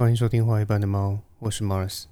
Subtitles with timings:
[0.00, 2.04] 欢迎收听《画一般的猫》，我是 Mars。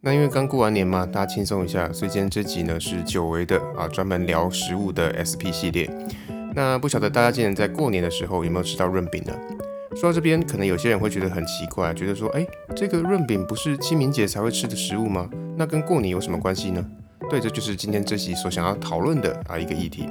[0.00, 5.90] 那因为刚过完年嘛，大家轻松一下，所以今天这集呢是久违的啊，专门聊食物的 SP 系列。
[6.54, 9.32] 那不晓得大家今年在过年的时候有没有吃到润饼呢？
[9.96, 12.44] 说到这边，可能有些人会觉得很奇怪，觉得说，哎，
[12.74, 15.30] 这个润饼不是清明节才会吃的食物吗？
[15.56, 16.84] 那跟过年有什么关系呢？
[17.30, 20.08] 对，这就是今天这期所想要讨论的啊一个议题。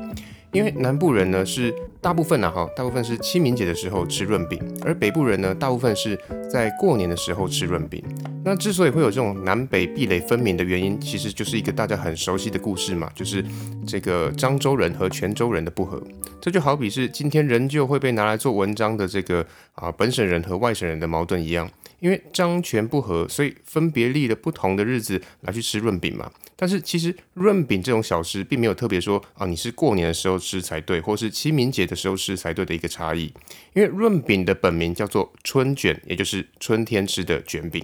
[0.54, 6.18] 因为南部人呢是大部分呢哈，大部分是清明节的时候吃润饼，而北部人呢大部分是
[6.50, 8.04] 在过年的时候吃润饼。
[8.46, 13.44] 那之所以会有这种南北壁垒分明的原因，其实就是一个大家很熟悉的故事嘛，就是
[13.88, 16.02] 这个漳州人和泉州人的不和。
[16.40, 19.44] 这就好比是今天仍旧会被拿来做文章的这个
[19.74, 21.68] 啊本省人和外省人的矛盾一样。
[22.04, 26.30] 因为张权不合，所以分别立了不同的日子来去吃润饼嘛。
[26.58, 33.34] 但是其实润饼这种小吃，并没有特别说啊，你是过年的时候吃才对，或是清明节的时候吃才对的一个差异。
[33.74, 37.82] 因为润饼的本名叫做春卷，也就是春天吃的卷饼。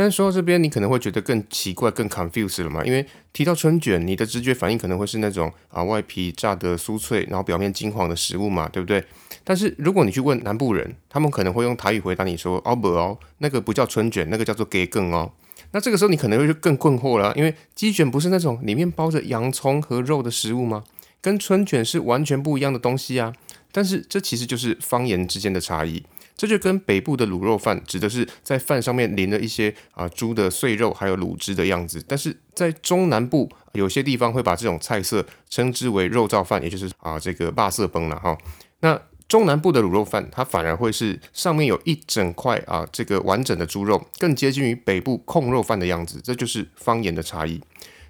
[0.00, 2.82] 但是说到这边，你可能会觉得更奇怪、更 confused 了嘛？
[2.86, 9.04] 因为提到春卷，你的直觉反应可能会是那种啊外皮炸得酥脆，然后表面金黄的食物嘛，对不对？
[9.44, 15.30] 但是如果你去问南部人，他们可能会用台语回答你说：“哦不哦，那个不叫春卷，那个叫做给更哦。”
[15.72, 20.82] 那这个时候你可能会更困惑了，因为鸡卷不是那种里面包着洋葱和肉的食物吗？
[21.20, 23.34] 跟春卷是完全不一样的东西啊！
[23.70, 26.02] 但是这其实就是方言之间的差异。
[26.40, 38.38] 这就跟北部的卤肉饭指的是在饭上面淋了一些啊猪的碎肉还有卤汁的样子，但是在中南部有些地方会把这种菜色称之为肉燥饭，也就是啊这个霸色崩了哈。
[38.80, 47.60] 那中南部的卤肉饭它反而会是上面有一整块啊这个完整的猪肉，更接近于北部控肉饭的样子，这就是方言的差异。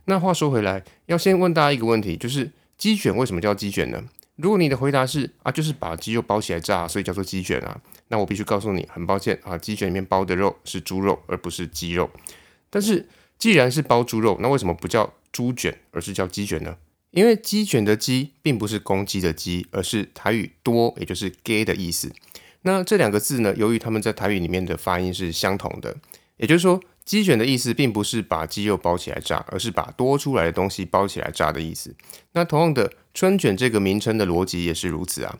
[0.05, 4.05] 那话说回来，要先问大家一个问题，就是鸡卷为什么叫鸡卷呢？
[4.41, 7.81] 如果你的回答是啊，就是把鸡肉包起来炸，所以叫做鸡卷啊。
[8.09, 12.11] 那我必须告诉你，很抱歉啊，鸡卷里面包的肉是猪肉，而不是鸡肉。
[12.71, 13.09] 但是
[13.39, 16.77] 既然是包猪肉，那为什么不叫猪卷，而是叫鸡卷呢？
[17.11, 22.13] 因为鸡卷的鸡并不是公鸡的鸡，而是台语多，也就是 gay 的意思。
[22.63, 25.97] 那这两个字呢，由于他们在台语里面的发音是相同的，
[26.37, 26.81] 也就是说。
[27.11, 31.93] 鸡卷的意思并不是把鸡肉包起来炸，而是把多出来的东西包起来炸的意思。
[32.35, 35.37] 那同样的，春卷这个名称的逻辑也是如此啊。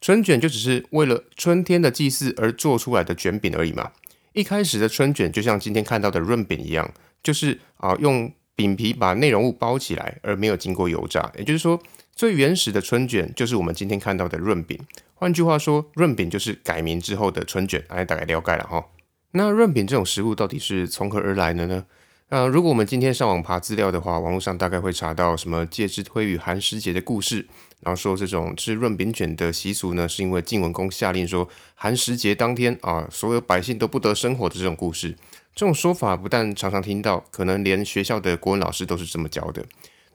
[0.00, 3.90] 春卷就只是为了春天的祭祀而做出来的卷饼而已嘛。
[4.32, 6.88] 一开始的春卷就像今天看到的润饼一样，
[7.20, 11.32] 就是啊用饼皮把内容物包起来，而没有经过油炸。
[11.36, 11.82] 也就是说，
[12.14, 14.78] 最原始的春卷就是我们今天看到的润饼。
[15.14, 17.84] 换句话说，润饼就是改名之后的春卷。
[17.88, 18.86] 哎，大概了解了哈。
[19.32, 21.84] 那润饼这种食物到底是从何而来的呢？
[22.30, 27.46] 呃，如果我们今天上网爬资料的话，网络上大概会查到什么介之推与寒食节的故事，
[27.80, 35.16] 然后说这种吃润饼卷的习俗呢，是因为晋文公下令说寒食节当天啊，所有百姓都不得生火的这种故事。
[35.54, 39.64] 这种说法不但常常听到，可能连学校的国文老师都是这么教的。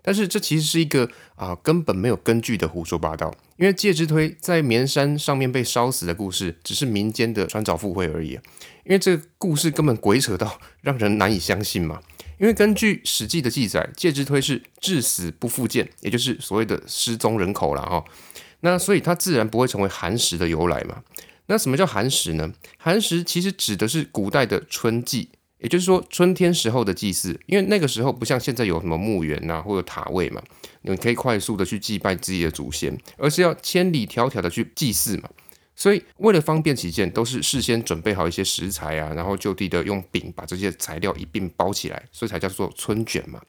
[0.04, 8.34] 但是这其实是一个啊根本没有根据的胡说八道，因为介之推在绵山上面被烧死的故事，只是民间的穿凿附会而已。
[8.84, 12.02] 因为这个故事根本鬼扯到让人难以相信嘛。
[12.38, 18.04] 因为根据《史记》的记载，介之推是至死不复见，也就是所谓的失踪人口了哈。
[18.60, 21.04] 那所以他自然不会成为寒食的由来嘛。
[21.46, 22.52] 那什么叫寒食呢？
[22.78, 25.30] 寒食其实指的是古代的春季。
[25.64, 30.44] 也就是说，春天时候的祭祀，因为那个时候不像现在有什么墓园呐，或者塔位嘛，
[30.82, 35.30] 你可以快速的去祭拜自己的祖先，而是要千里迢迢的去祭祀嘛。
[35.74, 43.42] 所以为了方便起见，都是事先准备好一些食材啊，然后就地的用饼把这些材料一并包起来，所以才叫做春卷嘛。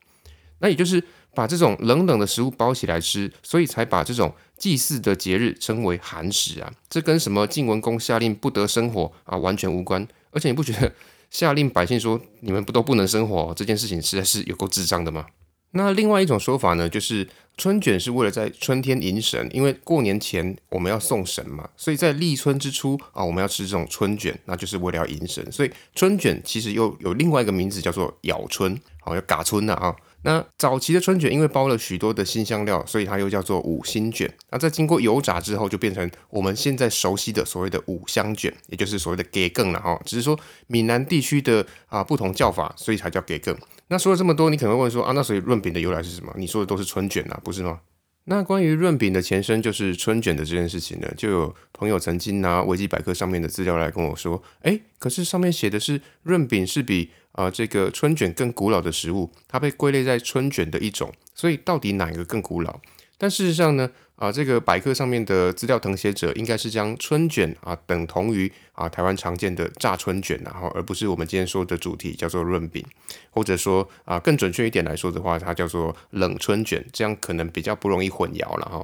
[0.60, 1.02] 那也就是
[1.34, 6.72] 把这种冷冷的食物包起来吃，所以才把这种祭祀的节日称为寒食啊。
[6.88, 10.92] 这跟什么晋文公下令不得生火啊完全无关，而且你不觉得？
[11.34, 15.26] 下令百姓说：“你们不都不能生活？”这件事情实在是有够智障的吗？
[15.72, 25.44] 那另外一种说法呢，就是春卷是为了在春天迎神，因为过年前我们要送神嘛，所以在立春之初啊，我们要吃这种春卷，那就是为了要迎神。
[25.50, 29.92] 所以春卷其实又有另外一个名字叫做咬春，好，要嘎春的啊。
[30.24, 34.34] 那早期的春卷因为包了许多的新香料，所以它又叫做五星卷。
[34.50, 40.00] 那在经过油炸之后，就变成我们现在熟悉的所谓的五香卷，也就是所谓的给更了哈。
[40.04, 43.56] 只是说闽南地区的啊不同叫法，所以才叫给更。
[43.88, 46.32] 那说了这么多，你可能会问说啊，那所以润饼的由来是什么？
[46.36, 47.80] 你说的都是春卷啊，不是吗？
[48.26, 62.80] 那关于润饼的前身就是春卷的这件事情呢，就有朋友曾经拿维基百科上面的资料来跟我说，哎，可是上面写的是润饼是比啊这个春卷更古老的食物，它被归类在春卷的一种，所以到底哪一个更古老？
[63.16, 72.84] 但事实上呢，啊，这个百科上面的资料誊写者应该是将春卷啊等同于啊台湾常见的炸春卷，然后而不是我们今天说的主题叫做润饼，
[73.30, 78.82] 或者说啊更准确一点来说的话，它叫做冷春卷，这样可能比较不容易混淆了哈。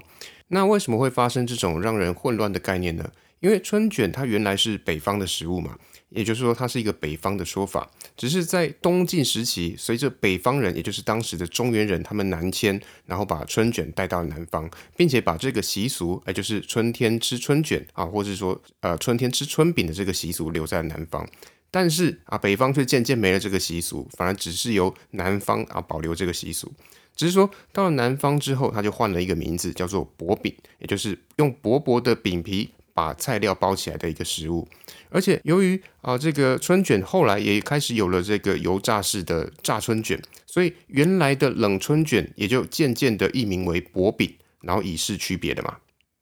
[0.48, 3.10] 那为什么会发生这种让人混乱的概念呢？
[3.40, 5.78] 因为春卷它原来是北方的食物嘛。
[6.10, 21.24] 也就是说，它是一个北方的说法，只是在东晋时期，随着北方人，也就是当时的中原人，他们南迁，然后把春卷带到南方，并且把这个习俗，也就是春天吃春卷啊，或者说呃春天吃春饼的这个习俗留在南方。
[21.70, 26.72] 但是啊，北方却渐渐没了这个习俗，反而只是由南方啊保留这个习俗。
[27.14, 32.70] 只是说到了南方之后，他就换了一个名字，叫做薄饼，也就是用薄薄的饼皮。
[32.92, 34.66] 把菜料包起来的一个食物，
[35.08, 45.76] 而且由于啊这个春卷后来也开始有了这个油炸式的炸春卷，所以原来的冷春卷也就渐渐的译名为薄饼，然后以示区别的嘛。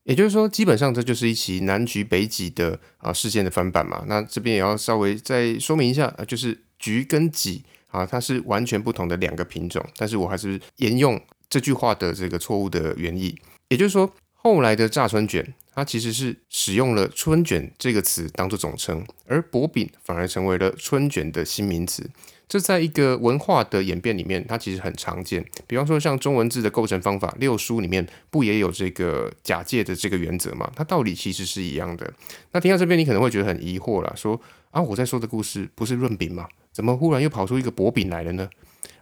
[0.04, 4.04] 也就是说，基本上这就是一起南橘北枳的啊事件的翻版嘛。
[4.06, 11.20] 那这边也要稍微再说明一下啊，就是橘跟枳啊，它是完全不同的两个品种，但是我还是沿用
[11.50, 13.36] 这句话的这个错误的原意，
[13.68, 14.10] 也就是说。
[14.48, 22.08] 后来的炸春卷，它其实是使用了“春卷”这个词当做总称，而薄饼反而成为了春卷的新名词。
[22.48, 25.44] 这在一个文化的演变里面，它其实很常见。
[25.66, 30.72] 比方说，像中文字的构成方法六书里面，不也有这个假借的这个原则吗？
[30.74, 32.10] 它道理其实是一样的。
[32.52, 34.40] 那听到这边，你可能会觉得很疑惑了，说
[34.70, 36.48] 啊，我在说的故事不是润饼吗？
[36.72, 38.48] 怎么忽然又跑出一个薄饼来了呢？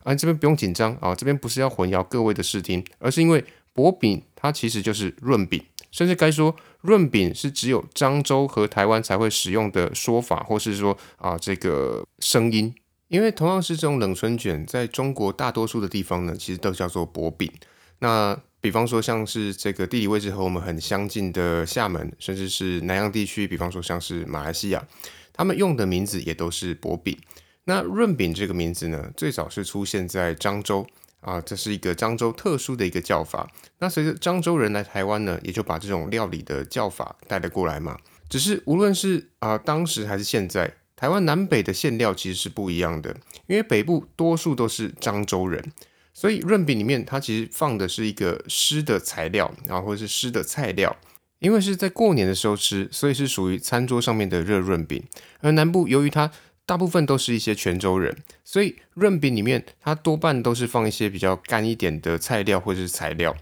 [0.02, 3.44] 啊，这边不用紧张啊，这边不是要混淆各位的视听，而是因为。
[3.76, 5.62] 薄饼它其实就是润饼，
[5.92, 12.74] 甚至该说润饼是只有漳州和台湾才会使用的说法，或是说啊这个声音。
[13.08, 17.52] 因为同样是这种冷春卷，在中国大多数的地方呢，其实都叫做薄饼。
[18.00, 24.84] 那比方说像是这个地理位置和我们很相近的厦门，甚至是南洋地区，比方说像是马来西亚，
[25.32, 27.16] 他们用的名字也都是薄饼。
[27.64, 30.86] 那润饼这个名字呢，最早是出现在漳州。
[31.26, 33.50] 啊，这是一个漳州特殊的一个叫法。
[33.80, 37.98] 那随着漳州人来台湾呢，也就把这种料理的叫法带了过来嘛。
[38.28, 43.16] 只是无论是啊当时还是现在，台湾南北的馅料其实是不一样的。
[43.48, 45.72] 因为北部多数都是漳州人，
[46.14, 50.96] 所以润饼里面它其实放的是一个湿的材料，然后或者是湿的菜料。
[51.38, 55.04] 因为是在过年的时候吃，所以是属于餐桌上面的热润饼。
[55.40, 56.30] 而南部由于它
[56.66, 58.14] 大部分都是一些泉州人，
[58.44, 63.34] 所以润饼里面它多半都是放一些比较干一点的菜料或者是材料。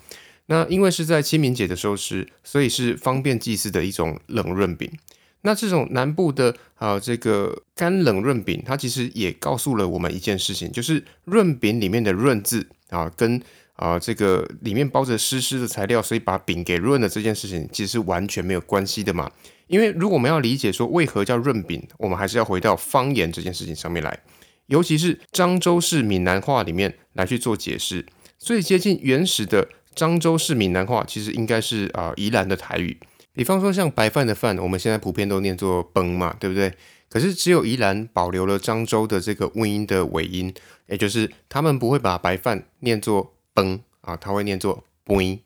[0.46, 4.92] 那因为是在清明节的时候吃，所以是方便祭祀的一种冷润饼。
[5.40, 13.40] 那这种南部的啊这个干冷润饼，它其实也告诉了我们一件事情，就是润饼里面的润字啊跟
[13.76, 19.30] 啊这个里面包着湿湿的材料，所以把饼给润了这件事情，其实是完全没有关系的嘛。
[19.66, 24.18] 因为如果我们要理解说为何叫润饼，我们还是要回到方言这件事情上面来，
[24.66, 28.06] 尤其是漳州市闽南话里面来去做解释。
[28.38, 32.98] 最接近原始的漳州市闽南话，其实应该是啊宜兰的台语。
[33.32, 36.72] 比方说像白饭的饭，我们现在普遍都念作崩嘛，对不对？
[37.08, 40.52] 可是只有宜兰保留了漳州的这个温音的尾音，
[40.88, 45.38] 也就是他们不会把白饭念作崩啊，他会念作崩。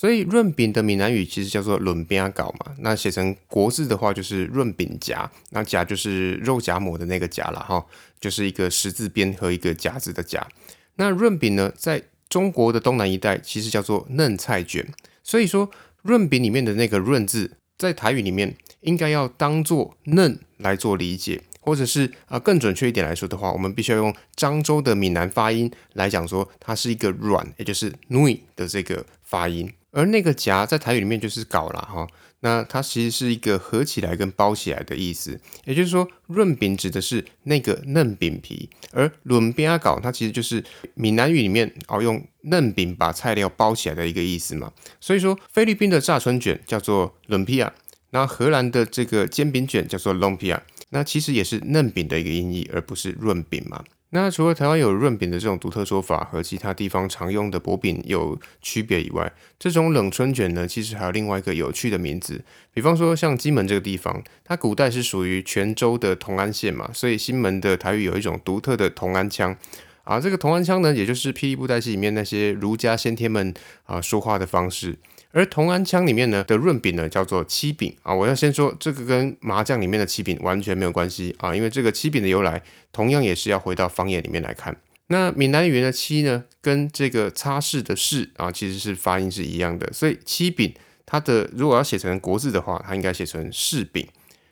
[0.00, 7.84] 所以润饼的闽南语其实叫做润饼糕嘛，那写成国字的话就是润饼夹，那夹就是肉夹馍的那个夹了哈，
[8.18, 10.48] 就是一个十字边和一个夹子的夹。
[10.94, 14.88] 那润饼呢，在中国的东南一带其实叫做嫩菜卷，
[15.22, 29.70] 所以说润饼里面的那个润字，在台语里面应该要当做嫩来做理解，或者是啊更准确一点来说的话，我们必须要用漳州的闽南发音来讲说它是一个软，也就是 nui 的这个发音。
[29.92, 32.06] 而那个夹在台语里面就是搞了哈，
[32.40, 44.72] 那它其实是一个合起来跟包起来的意思，也就是说润饼指的是那个嫩饼皮，而润饼搞它其实就是闽南语里面哦用嫩饼把菜料包起来的一个意思嘛。
[45.00, 47.72] 所以说菲律宾的炸春卷叫做伦皮啊，
[48.10, 53.84] 那荷兰的这个煎饼卷叫做隆皮亚，那其实也是嫩饼的一个音译，而不是润饼嘛。
[54.12, 62.42] 那除了台湾有润饼的这种独特说法和其他地方常用的薄饼有区别以外，这种冷春卷呢，其实还有另外一个有趣的名字。
[62.74, 69.56] 比方说像金门这个地方，它古代是属于泉州的同安县嘛，所以新门的台语有一种独特的同安腔
[70.02, 70.18] 啊。
[70.18, 74.98] 这个同安腔呢，也就是霹雳布袋戏里面那些儒家先天们啊说话的方式。
[75.32, 78.14] 而同安腔里面呢的润饼呢叫做七饼啊。
[78.14, 84.76] 我要先说这个跟麻将里面的七饼完全没有关系啊，因为这个七饼的由来同样也是要回到方言里面来看。
[85.08, 90.72] 那闽南语的七呢，跟这个擦拭的拭啊，其实是发音是一样的，所以七饼
[91.04, 94.06] 它的如果要写成国字的话，它应该写成柿饼。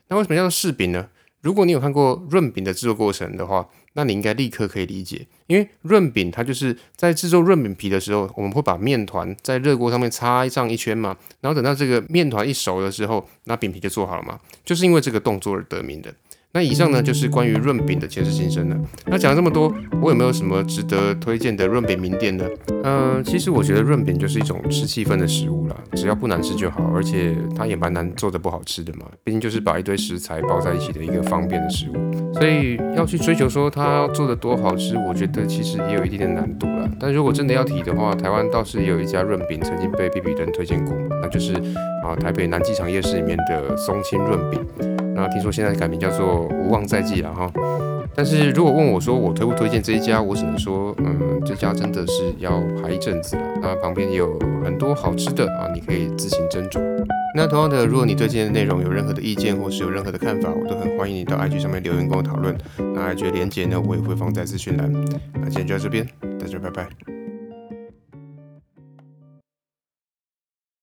[0.08, 1.08] 那为什么叫做柿饼呢？
[1.40, 16.12] 如果你有看过润饼的制作过程的话，那你应该立刻可以理解，因为润饼它就是在制作润饼皮的时候，我们会把面团在热锅上面擦上一圈嘛，然后等到这个面团一熟的时候，那饼皮就做好了嘛，就是因为这个动作而得名的。
[16.50, 18.76] 那以上呢就是关于润饼的前世今生了。
[19.06, 22.44] 那讲了这么多，我有没有什么值得推荐的润饼名店呢？
[22.84, 29.04] 嗯，其实我觉得润饼就是一种吃气氛的食物啦，只要不难吃就好，而且它也蛮难做的不好吃的嘛。
[29.22, 36.90] 毕竟就是把一堆食材包在一起的一个方便的食物，所以要去追求说它做的多好吃，我觉得其实也有一定的难度了。
[36.98, 41.52] 但如果真的要提的话，台湾倒是有一家润饼曾经被 B B 灯推荐过，那就是
[42.02, 44.97] 啊台北南机场夜市里面的松青润饼。
[45.20, 47.52] 那听说现在改名叫做无望在即了哈，
[48.14, 53.42] 但是如果问我说我推不推荐这一家，我只能说，嗯，这家真的是要排一阵子了。
[53.60, 56.80] 那旁边也有很多好吃的啊，你可以自行斟酌。
[57.34, 62.56] 那同样的，如果你对今天的内容有任何的意见或是有任何的看法，我都很欢迎你到 IG 上面留言跟我讨论。
[62.78, 64.88] 那 IG 的连接呢，我也会放在资讯栏。
[65.34, 66.06] 那今天就到这边，
[66.38, 67.17] 大家拜拜。